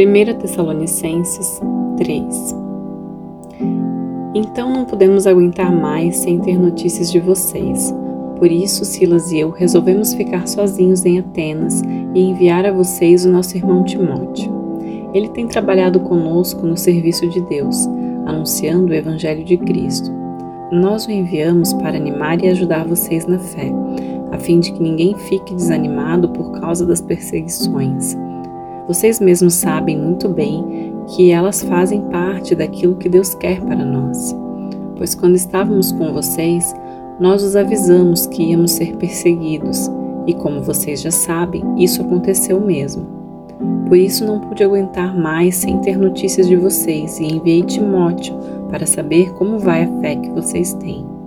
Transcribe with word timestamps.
1 0.00 0.38
Tessalonicenses 0.38 1.60
3 1.96 2.54
Então 4.32 4.72
não 4.72 4.84
podemos 4.84 5.26
aguentar 5.26 5.72
mais 5.72 6.18
sem 6.18 6.38
ter 6.38 6.56
notícias 6.56 7.10
de 7.10 7.18
vocês. 7.18 7.92
Por 8.38 8.48
isso, 8.48 8.84
Silas 8.84 9.32
e 9.32 9.40
eu 9.40 9.50
resolvemos 9.50 10.14
ficar 10.14 10.46
sozinhos 10.46 11.04
em 11.04 11.18
Atenas 11.18 11.82
e 12.14 12.20
enviar 12.20 12.64
a 12.64 12.70
vocês 12.70 13.26
o 13.26 13.28
nosso 13.28 13.56
irmão 13.56 13.82
Timóteo. 13.82 14.52
Ele 15.12 15.30
tem 15.30 15.48
trabalhado 15.48 15.98
conosco 15.98 16.64
no 16.64 16.76
serviço 16.76 17.28
de 17.28 17.40
Deus, 17.40 17.88
anunciando 18.24 18.92
o 18.92 18.94
Evangelho 18.94 19.42
de 19.42 19.56
Cristo. 19.56 20.12
Nós 20.70 21.06
o 21.06 21.10
enviamos 21.10 21.72
para 21.72 21.96
animar 21.96 22.40
e 22.44 22.46
ajudar 22.46 22.86
vocês 22.86 23.26
na 23.26 23.40
fé, 23.40 23.72
a 24.30 24.38
fim 24.38 24.60
de 24.60 24.70
que 24.70 24.80
ninguém 24.80 25.16
fique 25.16 25.56
desanimado 25.56 26.28
por 26.28 26.52
causa 26.60 26.86
das 26.86 27.00
perseguições. 27.00 28.16
Vocês 28.88 29.20
mesmos 29.20 29.52
sabem 29.52 29.98
muito 29.98 30.30
bem 30.30 30.94
que 31.14 31.30
elas 31.30 31.62
fazem 31.62 32.00
parte 32.08 32.54
daquilo 32.54 32.96
que 32.96 33.08
Deus 33.08 33.34
quer 33.34 33.60
para 33.60 33.84
nós. 33.84 34.34
Pois 34.96 35.14
quando 35.14 35.36
estávamos 35.36 35.92
com 35.92 36.14
vocês, 36.14 36.74
nós 37.20 37.42
os 37.42 37.54
avisamos 37.54 38.26
que 38.26 38.44
íamos 38.44 38.72
ser 38.72 38.96
perseguidos, 38.96 39.90
e 40.26 40.32
como 40.32 40.62
vocês 40.62 41.02
já 41.02 41.10
sabem, 41.10 41.62
isso 41.76 42.00
aconteceu 42.00 42.60
mesmo. 42.60 43.06
Por 43.86 43.96
isso 43.98 44.24
não 44.26 44.40
pude 44.40 44.64
aguentar 44.64 45.14
mais 45.14 45.56
sem 45.56 45.78
ter 45.80 45.98
notícias 45.98 46.48
de 46.48 46.56
vocês 46.56 47.18
e 47.18 47.24
enviei 47.26 47.62
Timóteo 47.62 48.36
para 48.70 48.86
saber 48.86 49.34
como 49.34 49.58
vai 49.58 49.84
a 49.84 50.00
fé 50.00 50.16
que 50.16 50.30
vocês 50.30 50.72
têm. 50.74 51.17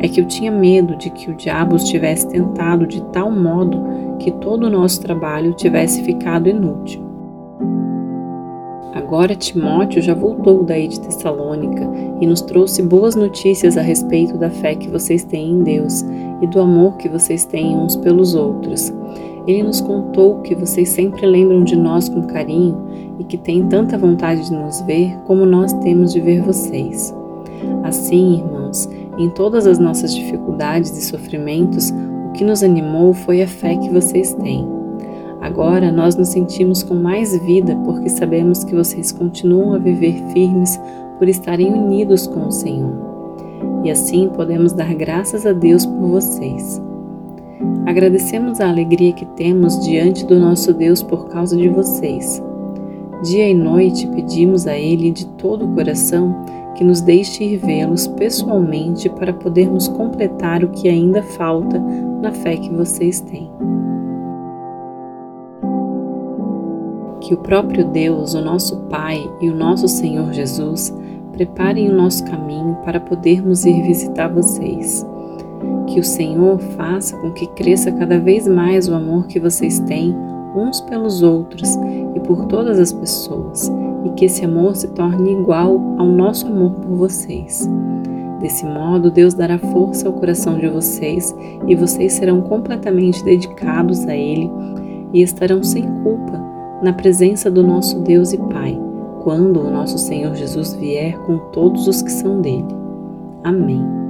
É 0.00 0.08
que 0.08 0.20
eu 0.20 0.26
tinha 0.26 0.50
medo 0.50 0.96
de 0.96 1.10
que 1.10 1.30
o 1.30 1.34
diabo 1.34 1.76
os 1.76 1.84
tivesse 1.84 2.28
tentado 2.28 2.86
de 2.86 3.02
tal 3.12 3.30
modo 3.30 3.82
que 4.18 4.30
todo 4.30 4.64
o 4.64 4.70
nosso 4.70 5.00
trabalho 5.00 5.54
tivesse 5.54 6.02
ficado 6.02 6.48
inútil. 6.48 7.08
Agora 8.94 9.34
Timóteo 9.34 10.02
já 10.02 10.12
voltou 10.12 10.64
daí 10.64 10.88
de 10.88 11.00
Tessalônica 11.00 11.88
e 12.20 12.26
nos 12.26 12.40
trouxe 12.40 12.82
boas 12.82 13.14
notícias 13.14 13.76
a 13.76 13.80
respeito 13.80 14.36
da 14.36 14.50
fé 14.50 14.74
que 14.74 14.88
vocês 14.90 15.24
têm 15.24 15.52
em 15.52 15.62
Deus 15.62 16.04
e 16.42 16.46
do 16.46 16.60
amor 16.60 16.96
que 16.96 17.08
vocês 17.08 17.44
têm 17.44 17.76
uns 17.76 17.96
pelos 17.96 18.34
outros. 18.34 18.92
Ele 19.46 19.62
nos 19.62 19.80
contou 19.80 20.40
que 20.40 20.54
vocês 20.54 20.90
sempre 20.90 21.24
lembram 21.26 21.64
de 21.64 21.76
nós 21.76 22.08
com 22.08 22.22
carinho 22.22 22.76
e 23.18 23.24
que 23.24 23.38
têm 23.38 23.66
tanta 23.66 23.96
vontade 23.96 24.44
de 24.44 24.52
nos 24.52 24.80
ver 24.82 25.16
como 25.26 25.46
nós 25.46 25.72
temos 25.74 26.12
de 26.12 26.20
ver 26.20 26.42
vocês. 26.42 27.14
Assim, 27.82 28.34
irmãos, 28.34 28.88
em 29.18 29.28
todas 29.28 29.66
as 29.66 29.78
nossas 29.78 30.14
dificuldades 30.14 30.96
e 30.96 31.02
sofrimentos, 31.02 31.90
o 32.28 32.32
que 32.32 32.44
nos 32.44 32.62
animou 32.62 33.12
foi 33.12 33.42
a 33.42 33.48
fé 33.48 33.76
que 33.76 33.90
vocês 33.90 34.32
têm. 34.34 34.66
Agora 35.40 35.90
nós 35.90 36.16
nos 36.16 36.28
sentimos 36.28 36.82
com 36.82 36.94
mais 36.94 37.36
vida 37.44 37.76
porque 37.84 38.08
sabemos 38.08 38.64
que 38.64 38.74
vocês 38.74 39.12
continuam 39.12 39.74
a 39.74 39.78
viver 39.78 40.14
firmes 40.32 40.78
por 41.18 41.28
estarem 41.28 41.72
unidos 41.72 42.26
com 42.26 42.46
o 42.46 42.52
Senhor. 42.52 42.92
E 43.84 43.90
assim 43.90 44.28
podemos 44.28 44.72
dar 44.72 44.94
graças 44.94 45.46
a 45.46 45.52
Deus 45.52 45.84
por 45.84 46.08
vocês. 46.08 46.80
Agradecemos 47.86 48.60
a 48.60 48.68
alegria 48.68 49.12
que 49.12 49.24
temos 49.24 49.80
diante 49.84 50.24
do 50.26 50.38
nosso 50.38 50.72
Deus 50.72 51.02
por 51.02 51.28
causa 51.28 51.56
de 51.56 51.68
vocês. 51.68 52.42
Dia 53.22 53.48
e 53.48 53.54
noite 53.54 54.06
pedimos 54.08 54.66
a 54.66 54.76
Ele 54.76 55.10
de 55.10 55.26
todo 55.26 55.64
o 55.64 55.74
coração 55.74 56.44
que 56.78 56.84
nos 56.84 57.00
deixe 57.00 57.42
ir 57.42 57.56
vê-los 57.56 58.06
pessoalmente 58.06 59.08
para 59.08 59.32
podermos 59.32 59.88
completar 59.88 60.62
o 60.62 60.68
que 60.68 60.88
ainda 60.88 61.20
falta 61.24 61.76
na 62.22 62.30
fé 62.30 62.56
que 62.56 62.72
vocês 62.72 63.20
têm. 63.20 63.50
Que 67.20 67.34
o 67.34 67.38
próprio 67.38 67.84
Deus, 67.84 68.32
o 68.34 68.40
nosso 68.40 68.76
Pai 68.82 69.20
e 69.40 69.50
o 69.50 69.56
nosso 69.56 69.88
Senhor 69.88 70.32
Jesus 70.32 70.96
preparem 71.32 71.90
o 71.90 71.96
nosso 71.96 72.24
caminho 72.24 72.76
para 72.84 73.00
podermos 73.00 73.64
ir 73.64 73.82
visitar 73.82 74.28
vocês. 74.28 75.04
Que 75.88 75.98
o 75.98 76.04
Senhor 76.04 76.60
faça 76.60 77.16
com 77.16 77.32
que 77.32 77.48
cresça 77.48 77.90
cada 77.90 78.20
vez 78.20 78.46
mais 78.46 78.88
o 78.88 78.94
amor 78.94 79.26
que 79.26 79.40
vocês 79.40 79.80
têm 79.80 80.14
uns 80.54 80.80
pelos 80.82 81.24
outros 81.24 81.76
e 82.14 82.20
por 82.20 82.46
todas 82.46 82.78
as 82.78 82.92
pessoas, 82.92 83.68
e 84.04 84.10
que 84.10 84.24
esse 84.24 84.44
amor 84.44 84.76
se 84.76 84.88
torne 84.88 85.32
igual 85.32 85.80
ao 85.98 86.06
nosso 86.06 86.46
amor 86.46 86.72
por 86.72 86.96
vocês. 86.96 87.68
Desse 88.40 88.64
modo, 88.64 89.10
Deus 89.10 89.34
dará 89.34 89.58
força 89.58 90.06
ao 90.06 90.14
coração 90.14 90.58
de 90.58 90.68
vocês 90.68 91.34
e 91.66 91.74
vocês 91.74 92.12
serão 92.12 92.40
completamente 92.42 93.24
dedicados 93.24 94.06
a 94.06 94.16
Ele 94.16 94.50
e 95.12 95.22
estarão 95.22 95.62
sem 95.62 95.82
culpa 96.02 96.40
na 96.82 96.92
presença 96.92 97.50
do 97.50 97.62
nosso 97.62 97.98
Deus 98.00 98.32
e 98.32 98.38
Pai, 98.38 98.78
quando 99.22 99.60
o 99.60 99.70
nosso 99.70 99.98
Senhor 99.98 100.34
Jesus 100.34 100.74
vier 100.74 101.18
com 101.26 101.38
todos 101.50 101.88
os 101.88 102.02
que 102.02 102.12
são 102.12 102.40
dele. 102.40 102.68
Amém. 103.42 104.07